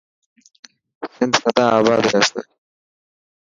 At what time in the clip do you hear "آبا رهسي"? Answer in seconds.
1.77-2.41